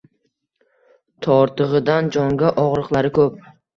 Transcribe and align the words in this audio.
Tortig’idan 1.27 2.09
jonga 2.17 2.51
og’riqlari 2.67 3.13
ko’p 3.19 3.39